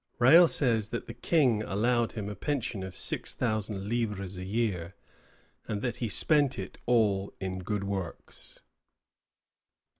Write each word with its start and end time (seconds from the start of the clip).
Rale 0.17 0.47
says 0.47 0.89
that 0.89 1.05
the 1.05 1.13
King 1.13 1.61
allowed 1.61 2.13
him 2.13 2.27
a 2.27 2.33
pension 2.33 2.81
of 2.81 2.95
six 2.95 3.35
thousand 3.35 3.87
livres 3.87 4.35
a 4.35 4.43
year, 4.43 4.95
and 5.67 5.83
that 5.83 5.97
he 5.97 6.09
spent 6.09 6.57
it 6.57 6.79
all 6.87 7.31
"in 7.39 7.59
good 7.59 7.83
works." 7.83 8.61